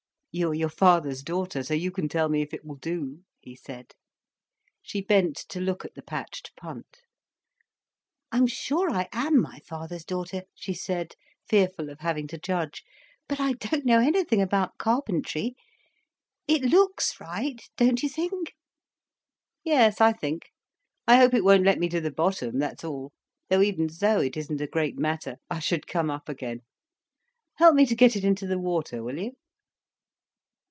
"You 0.33 0.51
are 0.51 0.55
your 0.55 0.69
father's 0.69 1.23
daughter, 1.23 1.61
so 1.61 1.73
you 1.73 1.91
can 1.91 2.07
tell 2.07 2.29
me 2.29 2.41
if 2.41 2.53
it 2.53 2.63
will 2.63 2.77
do," 2.77 3.25
he 3.41 3.53
said. 3.53 3.91
She 4.81 5.01
bent 5.01 5.35
to 5.49 5.59
look 5.59 5.83
at 5.83 5.93
the 5.93 6.01
patched 6.01 6.55
punt. 6.55 7.01
"I 8.31 8.37
am 8.37 8.47
sure 8.47 8.89
I 8.89 9.09
am 9.11 9.41
my 9.41 9.59
father's 9.59 10.05
daughter," 10.05 10.43
she 10.55 10.73
said, 10.73 11.15
fearful 11.49 11.89
of 11.89 11.99
having 11.99 12.27
to 12.27 12.37
judge. 12.37 12.85
"But 13.27 13.41
I 13.41 13.51
don't 13.51 13.83
know 13.85 13.99
anything 13.99 14.41
about 14.41 14.77
carpentry. 14.77 15.53
It 16.47 16.61
looks 16.61 17.19
right, 17.19 17.59
don't 17.75 18.01
you 18.01 18.07
think?" 18.07 18.53
"Yes, 19.65 19.99
I 19.99 20.13
think. 20.13 20.51
I 21.05 21.17
hope 21.17 21.33
it 21.33 21.43
won't 21.43 21.65
let 21.65 21.77
me 21.77 21.89
to 21.89 21.99
the 21.99 22.09
bottom, 22.09 22.57
that's 22.57 22.85
all. 22.85 23.11
Though 23.49 23.61
even 23.61 23.89
so, 23.89 24.21
it 24.21 24.37
isn't 24.37 24.61
a 24.61 24.65
great 24.65 24.97
matter, 24.97 25.35
I 25.49 25.59
should 25.59 25.87
come 25.87 26.09
up 26.09 26.29
again. 26.29 26.61
Help 27.55 27.75
me 27.75 27.85
to 27.85 27.95
get 27.95 28.15
it 28.15 28.23
into 28.23 28.47
the 28.47 28.57
water, 28.59 29.03
will 29.03 29.17
you?" 29.19 29.33